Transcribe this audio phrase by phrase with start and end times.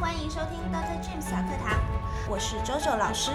[0.00, 0.96] 欢迎收听 Dr.
[1.04, 1.78] James 小课堂，
[2.26, 3.32] 我是周周老师。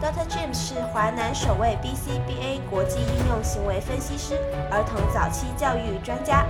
[0.00, 0.26] Dr.
[0.26, 4.34] James 是华南首位 BCBA 国际应用行为分析师，
[4.70, 6.46] 儿童早期教育专家，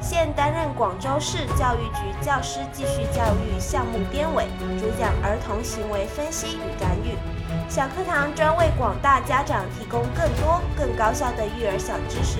[0.00, 4.46] 现担任广州市教育局教师继续教育项目编委，
[4.80, 7.14] 主讲儿童行为分析与干预。
[7.68, 12.38] 小课堂专为广大家长提供更多更高效的育儿小知识。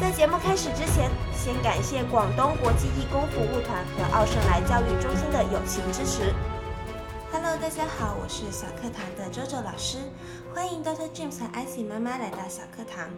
[0.00, 6.32] 在节目开始之前，先感谢广东国际义工服务团和奥盛来教育中心的友情支持。
[7.32, 9.98] Hello，大家好，我是小课堂的周周老师，
[10.54, 11.08] 欢迎 Dr.
[11.14, 13.08] James 和 icy 妈妈来到小课堂。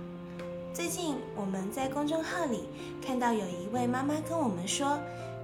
[0.74, 2.68] 最近我们在公众号里
[3.04, 4.98] 看到有一位妈妈跟我们说，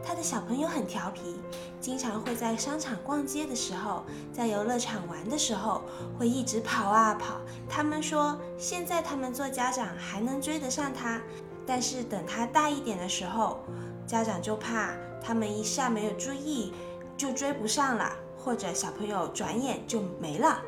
[0.06, 1.36] 他的小朋友很调皮，
[1.80, 5.82] 经常会在商场逛街的时候，在游乐场玩的时候，
[6.18, 7.40] 会一直跑啊跑。
[7.68, 11.20] 他们说，现在他们做家长还能追得上他，
[11.66, 13.60] 但是等他大一点的时候，
[14.06, 14.90] 家长就怕
[15.22, 16.72] 他们一下没有注意，
[17.16, 20.60] 就追不上了，或者小朋友转眼就没了。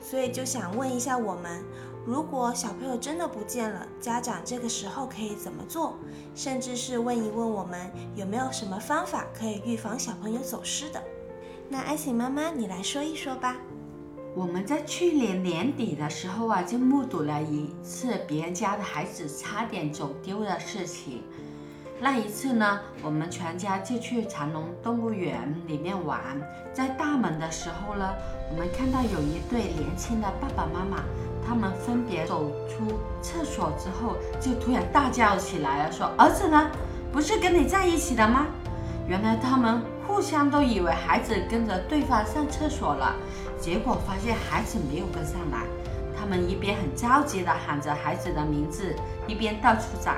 [0.00, 1.64] 所以就想问一下我们。
[2.06, 5.96] 如果小朋友真的不见了，家长这个时候可以怎么做？
[6.34, 11.02] 甚至是问一问我们有没有什么方法可以预防小朋友走失的？
[11.66, 13.56] 那艾喜妈妈，你来说一说吧。
[14.34, 21.22] 我们在去年年底的时候啊，就目睹了一次别人家的孩子差点走丢的事情。
[22.00, 26.20] 那一次呢，我们全家就去长隆动物园里面玩，
[26.74, 28.12] 在大门的时候呢，
[28.50, 31.02] 我们看到有一对年轻的爸爸妈妈。
[31.46, 36.70] 他们分别走出厕所之后，就突然大叫起来了，说：“儿子呢？
[37.12, 38.46] 不是跟你在一起的吗？”
[39.06, 43.14] 原来他们互相都以为孩子跟着对方上厕所了，
[43.60, 45.64] 结果发现孩子没有跟上来。
[46.18, 48.94] 他们一边很着急地喊着孩子的名字，
[49.26, 50.12] 一边到处找。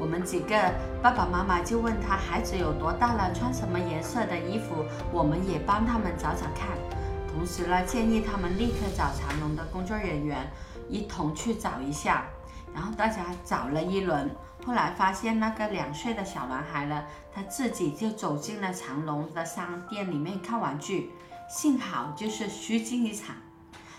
[0.00, 0.56] 我们几个
[1.02, 6.76] 爸爸妈妈就问他孩子有多大了，穿什么颜色的衣服，我们也帮他们找找看。
[7.32, 10.50] 同时呢，建议他们立刻找长隆的工作人员
[10.88, 12.26] 一同去找一下。
[12.74, 14.30] 然后大家找了一轮，
[14.64, 17.04] 后来发现那个两岁的小男孩呢，
[17.34, 21.10] 他自己就走进了长隆的商店里面看玩具，
[21.48, 23.34] 幸好就是虚惊一场。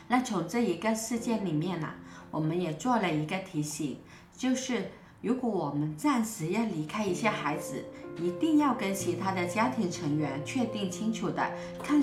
[0.08, 1.90] 那从这一个事件里面呢，
[2.30, 4.00] 我们也做了一个提醒，
[4.38, 4.92] 就是
[5.22, 7.84] 如果我们暂时要离开一下孩子，
[8.18, 11.52] 一定要跟其他的家庭成员确定清楚的
[11.84, 12.02] 看。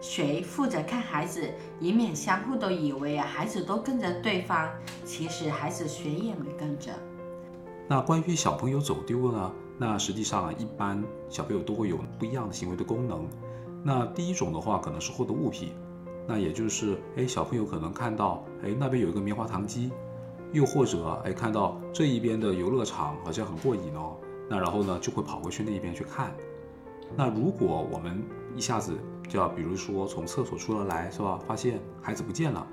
[0.00, 4.70] 谁负责看孩子，以免相互都以为啊孩子都跟着对方，
[5.04, 6.90] 其实孩子谁也没跟着。
[7.86, 9.52] 那关于小朋友走丢呢？
[9.76, 13.26] 那实际上一般小朋友都会有不一样的行为的功能。
[13.82, 15.72] 那第一种的话，可能是获得物品，
[16.26, 19.90] 那也就是哎小朋友可能看到哎那边有一个棉花糖机，
[20.52, 24.16] 又或者哎看到这一边的游乐场好像很过瘾哦，
[24.48, 26.32] 那然后呢就会跑过去那一边去看。
[27.16, 28.22] 那如果我们
[28.54, 28.96] 一下子
[29.30, 31.38] 就，比如说从厕所出了来，是吧？
[31.46, 32.66] 发现孩子不见了，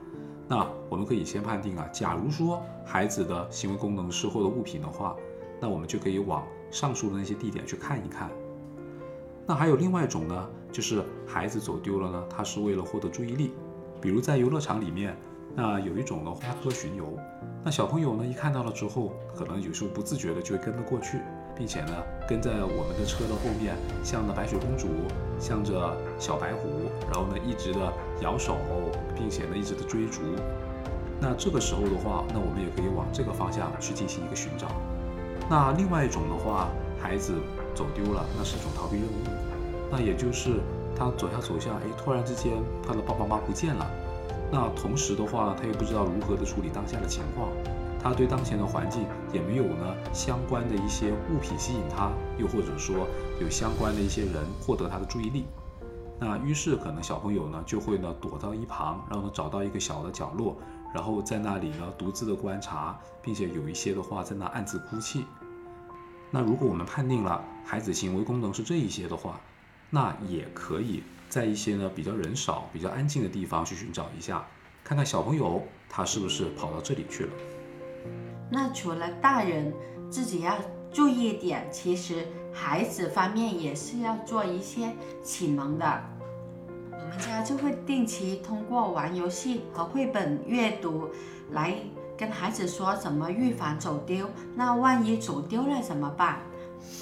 [0.48, 5.16] 那我们可以先判定啊，假如说孩子的行为功能是获得物品的话，
[5.62, 8.32] 那我们就可以往上述的那些地点去看一看。
[9.46, 13.52] 那还有另外一种呢，就是孩子走丢了呢，他是为了获得注意力，
[14.02, 15.16] 比如在游乐场里面，
[15.56, 17.18] 那有一种的花车巡游，
[17.64, 21.20] 那小朋友呢一看到了之后，可能有时候不自觉的就会跟了过去。
[21.58, 21.94] 并且呢，
[22.28, 24.88] 跟在我们的车的后面，向着白雪公主，
[25.40, 27.92] 向着小白虎，然后呢，一直的
[28.22, 28.56] 摇手，
[29.16, 30.22] 并且呢，一直的追逐。
[31.20, 34.68] 那这个时候的话，那我们也可以往这个方向去进行一个寻找。
[35.50, 36.70] 那另外一种的话，
[37.02, 37.34] 孩子
[37.74, 39.26] 走丢了，那是一种逃避任务。
[39.90, 40.60] 那也就是
[40.96, 42.54] 他走下走下，哎，突然之间
[42.86, 43.90] 他的爸爸妈妈不见了。
[44.52, 47.50] 那同时的话，他又不知道如何的处理当下的情况。
[48.08, 53.06] 他对当前的环境也没有呢相关的一些物品吸引他，又或者说
[53.42, 55.44] 有相关的一些人获得他的注意力，
[56.18, 60.56] 那于是可能小朋友呢就会呢躲到一旁，然后呢找到一个小的角落，
[60.94, 65.26] 然后在那里呢独自的观察，并且有一些的话在那暗自哭泣。
[66.32, 69.38] 那如果我们判定了孩子行为功能是这一些的话，
[69.90, 74.46] 那也可以在一些呢比较人少、比较安静的地方去寻找一下，
[74.82, 77.32] 看看小朋友他是不是跑到这里去了。
[78.50, 79.74] 那除了大人
[80.10, 80.58] 自己要
[80.92, 86.04] 注意一点，其实孩子方面也是要做一些启蒙的。
[86.92, 91.10] 我们家就会定期通过玩游戏和绘本阅读，
[91.52, 91.76] 来
[92.18, 94.30] 跟孩子说怎么预防走丢。
[94.56, 96.40] 那万一走丢了怎么办？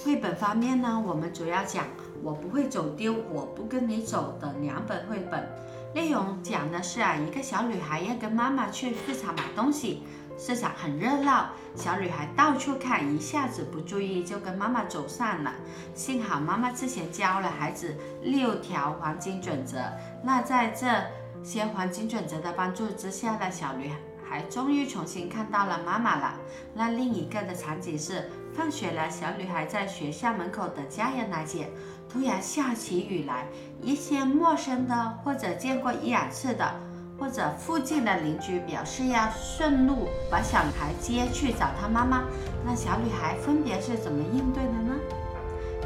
[0.03, 1.85] 绘本方面呢，我们主要讲
[2.23, 5.47] “我不会走丢，我不跟你走”的两本绘本，
[5.93, 10.03] 内容讲的是啊，一个小女孩要跟妈妈去市场买东西。
[10.37, 15.53] 市场很热闹，小女孩到处看，一下子不注意就跟妈妈走散了。
[15.93, 19.77] 幸好妈妈之前教了孩子六条黄金准则，
[20.23, 20.87] 那在这
[21.43, 23.91] 些黄金准则的帮助之下呢，小女
[24.27, 26.35] 孩终于重新看到了妈妈了。
[26.73, 31.69] 那另一个的场景是，放学了，小女孩在学校门口等家人来接，
[32.09, 33.47] 突然下起雨来，
[33.81, 36.69] 一些陌生的或者见过一两次的。
[37.17, 42.23] 或者附近的邻居表示要顺路把小女孩接去找他妈妈，
[42.65, 44.93] 那小女孩分别是怎么应对的呢？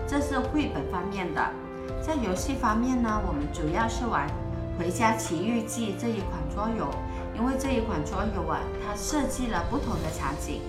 [0.07, 1.41] 这是绘本方面的，
[2.01, 4.27] 在游戏方面呢，我们主要是玩
[4.79, 6.89] 《回家奇遇记》这一款桌游，
[7.37, 10.61] 因为这一款桌游啊，它设计了不同的场景，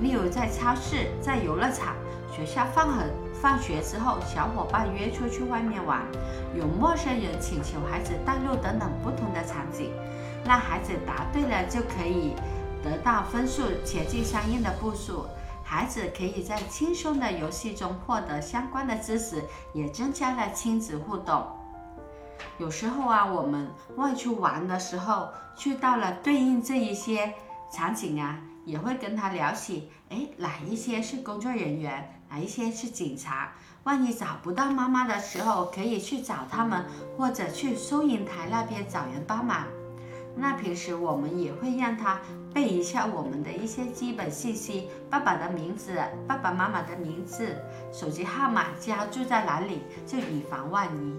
[0.00, 1.94] 例如在超市、在游乐场、
[2.34, 3.08] 学校放很
[3.40, 6.02] 放学之后，小伙伴约出去外面玩，
[6.54, 9.92] 有陌生人请求孩子带路等等不同的场景。
[10.44, 12.34] 那孩子答对了就可以
[12.82, 15.26] 得到分数，前进相应的步数。
[15.62, 19.44] 孩子可以在轻松的游戏中获得相关的知识，
[19.74, 21.46] 也增加了亲子互动。
[22.56, 27.34] 有时候啊，我们外出玩的时候，去到了对应这一些
[27.70, 33.54] 场景啊，也会跟他聊起，哎，哪一些是工作人员，哪一些是警察。
[33.84, 36.84] 万一找不到妈妈的时候，可以去找他们，
[37.16, 39.64] 或者去收银台那边找人帮忙。
[40.36, 42.20] 那平时我们也会让他
[42.52, 47.56] 背一下我们的一些基本信息：爸爸的名字、爸爸妈妈的名字、
[47.90, 51.16] 手机号码、家住在哪里，就以防万一。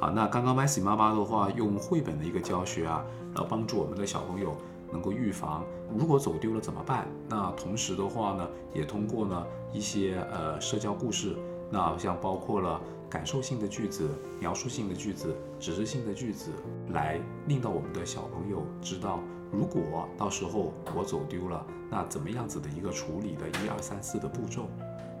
[0.00, 3.04] 好，那刚刚 Messi 妈妈的话，用绘本的一个教学啊，
[3.34, 4.56] 然后帮助我们的小朋友
[4.92, 5.64] 能够预防
[5.96, 7.06] 如果走丢了怎么办。
[7.28, 11.36] 那同时的话呢，也通过呢一些呃社交故事，
[11.70, 12.80] 那像包括了。
[13.08, 14.10] 感受性的句子、
[14.40, 16.50] 描述性的句子、指示性的句子，
[16.90, 19.20] 来令到我们的小朋友知道，
[19.52, 24.68] 如果到时候我走丢了，那怎么样子的一个处理的一二三四的步骤，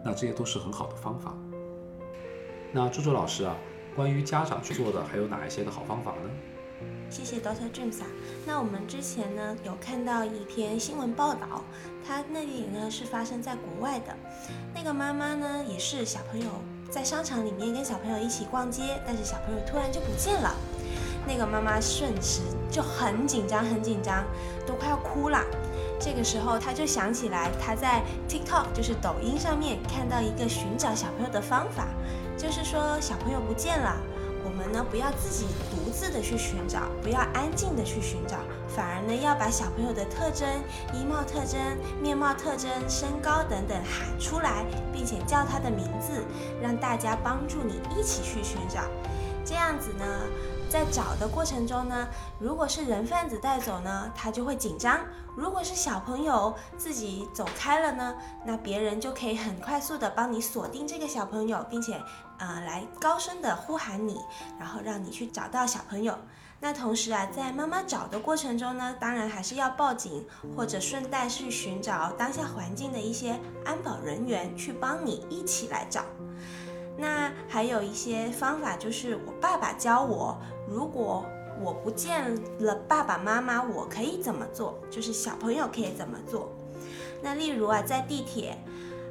[0.04, 1.32] 那这些都是很好的方法。
[2.72, 3.56] 那朱朱老师啊，
[3.94, 6.30] 关于家长去做的还有哪一些的好方法呢？
[7.10, 8.06] 谢谢 Doctor James 啊。
[8.44, 11.64] 那我们之前呢有看到一篇新闻报道，
[12.06, 14.14] 它那里呢是发生在国外的，
[14.74, 16.46] 那个妈妈呢也是小朋友。
[16.88, 20.54] 在商场里面跟小朋友一起逛街，但是小朋友突然就不见了。
[21.26, 24.24] 那个妈妈瞬时就很紧张，很紧张，
[24.64, 25.42] 都快要哭了。
[25.98, 31.88] 这个时候，她就想起来她在 TikTok，就是抖音上面看到一个寻找小朋友的方法，
[32.38, 33.96] 就是说小朋友不见了。
[34.44, 35.46] 我们呢，不要自己
[35.98, 38.36] 自的去寻找，不要安静的去寻找，
[38.68, 40.46] 反而呢，要把小朋友的特征、
[40.92, 41.58] 衣帽特征、
[42.02, 46.22] 面貌特征、身高等等喊出来，并且叫他的名字，
[46.60, 48.82] 让大家帮助你一起去寻找。
[49.42, 50.04] 这样子呢。
[50.68, 52.08] 在找的过程中呢，
[52.38, 54.98] 如果是人贩子带走呢，他就会紧张；
[55.36, 58.14] 如果是小朋友自己走开了呢，
[58.44, 61.94] 那别人就可以很快速的帮你锁定这个小朋友，并且
[62.38, 64.20] 呃来高声的呼喊你，
[64.58, 66.18] 然后让你去找到小朋友。
[66.58, 70.26] 那同时啊，在妈妈找的过程中呢，当然还是要报警，
[70.56, 76.02] 或者顺带去寻找当下环境的一些安保人员去帮你一起来找。
[76.96, 80.38] 那还有一些方法，就是我爸爸教我，
[80.68, 81.24] 如果
[81.60, 84.78] 我不见了爸爸妈妈，我可以怎么做？
[84.90, 86.50] 就是小朋友可以怎么做？
[87.22, 88.56] 那例如啊，在地铁，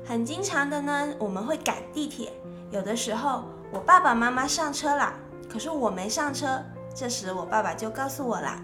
[0.05, 2.31] 很经常的呢，我们会赶地铁，
[2.71, 5.13] 有的时候我爸爸妈妈上车了，
[5.49, 6.63] 可是我没上车，
[6.95, 8.63] 这时我爸爸就告诉我啦，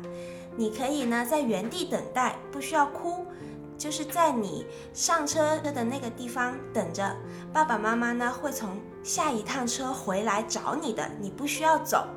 [0.56, 3.26] 你可以呢在原地等待，不需要哭。
[3.78, 7.16] 就是在你上车的那个地方等着，
[7.52, 12.08] 爸爸妈妈呢会从下一趟车回来找你的，你不需要走。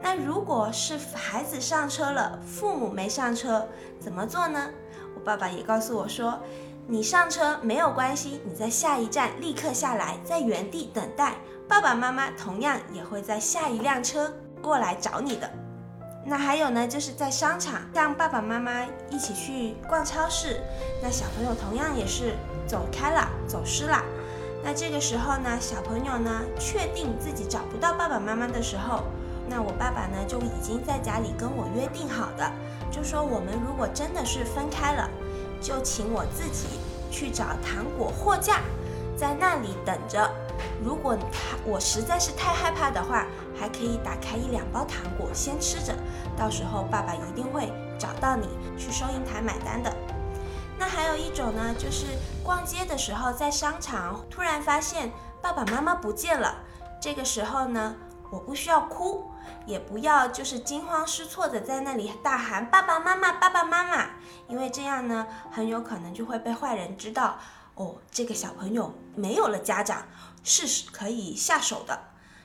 [0.00, 3.66] 那如果是孩子上车了，父母没上车，
[3.98, 4.70] 怎么做呢？
[5.14, 6.38] 我爸爸也告诉我说，
[6.86, 11.34] 你上车没有关系，你在下一站立刻下来，在原地等待，
[11.66, 14.32] 爸爸妈妈同样也会在下一辆车
[14.62, 15.50] 过来找你的。
[16.24, 20.60] 那还有呢，就是在商场，像爸爸妈妈一起去逛超市，
[21.02, 22.34] 那小朋友同样也是
[22.66, 24.00] 走开了，走失了。
[24.62, 29.04] 那这个时候呢，小朋友呢确定自己找不到爸爸妈妈的时候，
[29.48, 32.50] 那我爸爸呢就已经在家里跟我约定好的，
[32.90, 35.08] 就说我们如果真的是分开了，
[35.60, 36.78] 就请我自己
[37.10, 38.60] 去找糖果货架，
[39.16, 40.28] 在那里等着。
[40.84, 43.26] 如果他我实在是太害怕的话，
[43.58, 45.94] 还可以打开一两包糖果先吃着，
[46.36, 49.96] 到时候爸爸一定会找到你去收银台买单的。
[50.78, 52.06] 那还有一种呢，就是
[52.44, 55.10] 逛街的时候在商场突然发现
[55.42, 56.54] 爸爸妈妈不见了，
[57.00, 57.96] 这个时候呢，
[58.30, 59.30] 我不需要哭，
[59.66, 64.10] 也不要就是惊慌失措的在那里大喊爸爸妈妈，爸爸妈妈，
[64.46, 67.38] 因为这样呢，很有可能就会被坏人知道，
[67.74, 70.02] 哦，这个小朋友没有了家长，
[70.44, 71.98] 是可以下手的。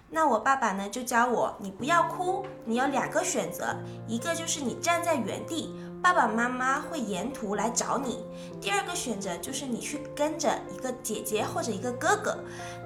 [0.10, 3.76] 那我爸爸呢就教我，你不要哭，你有两个选择，
[4.08, 8.18] 一个就是你站在原地，爸爸妈妈会沿途来找你；
[8.60, 12.38] 第二个选择就是你去跟着一个姐姐或者一个哥哥，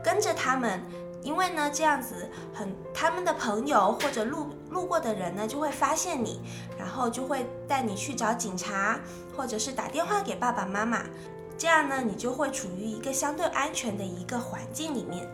[0.04, 0.80] 跟着他们。
[1.24, 6.40] 因为呢，这样子很，他们的朋友或者路路过的人呢，就会发现你，
[6.78, 9.00] 然后就会带你去找警察，
[9.36, 11.02] 或者是打电话给爸爸妈妈，
[11.58, 15.26] 这样呢，你就会处于一个相对安全的一个环境里面。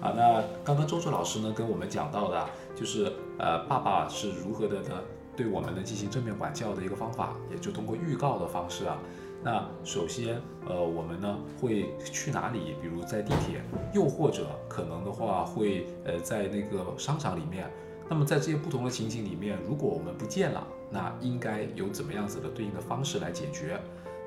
[0.00, 4.94] 啊，那刚刚周周老师呢跟我们讲到的，就是呃，爸爸是如何的呢
[5.38, 8.98] 对我们呢进行正面管教的一个方法，也就通过预告的方式啊。
[9.40, 12.74] 那首先，呃，我们呢会去哪里？
[12.82, 13.62] 比如在地铁，
[13.94, 17.70] 又或者可能的话会呃在那个商场里面。
[18.08, 23.80] 那么在这些不同的情景里面，如果我们不见了，那应该有怎么样子的对应的方式来解决？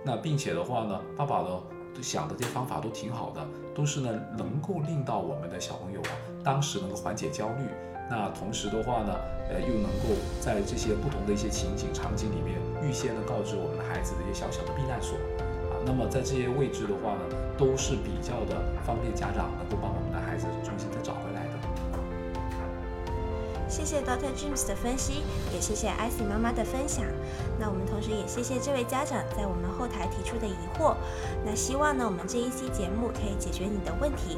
[0.06, 1.62] 那并且的话呢，爸爸呢
[2.01, 7.65] 想的这些方法都挺好的，都是呢能够令到我们的小朋友啊当时能够缓解焦虑。
[8.12, 9.15] 那同时的话呢，
[9.48, 15.15] 呃，又能够在这些不同的一些情景场景里面，预先的告知我们的孩子的一些小小的避难所，
[15.72, 17.24] 啊，那么在这些位置的话呢，
[17.58, 21.51] 都是比较的方便家长能够帮我们的孩子重新再找回来的。
[23.72, 27.06] 谢谢 Doctor James 的分析，也谢谢艾希妈妈的分享。
[27.58, 30.98] 那我们同时也谢谢这位家长在我们后台提出的疑惑。
[31.46, 34.38] 那希望呢，我们这一期节目可以解决你的问题。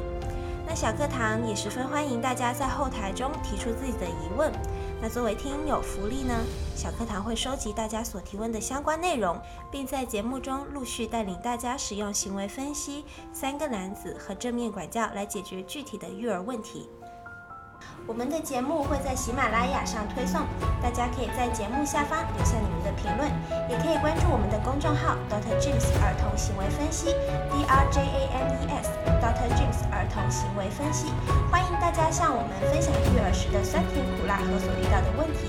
[0.66, 4.50] 那小课堂也十分欢迎大家在后台中提出自己的疑问。
[5.00, 6.34] 那作为听友福利呢，
[6.74, 9.38] 小课堂会收集大家所提问的相关内容，
[9.70, 16.88] 并在节目中陆续带领大家使用行为分析、三个男子和正面管教来解决具体的育儿问题。
[18.06, 20.44] 我们的节目会在喜马拉雅上推送，
[20.82, 23.24] 大家可以在节目下方留下你们的评论，
[23.64, 25.56] 也可以关注我们的公众号 Dr.
[25.56, 27.16] James 儿童行为分析
[27.48, 28.92] D R J A M E S
[29.24, 29.48] Dr.
[29.56, 31.08] James 儿童行为分析，
[31.50, 35.48] 欢迎大家向我们分享育儿时的酸甜苦辣和所遇到的问题。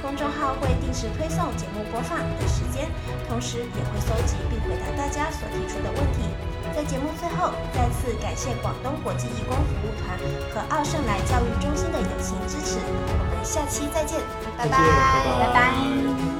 [0.00, 2.86] 公众号会定时推送节目播放的时间，
[3.26, 6.30] 同时也会搜集并回答大家所提出的问题。
[6.74, 10.18] 在节目最后，再次感谢广东国际义工服务团
[10.52, 12.78] 和奥盛来教育中心的友情支持。
[12.78, 14.20] 我们下期再见，
[14.56, 14.78] 拜拜，
[15.40, 16.35] 拜拜。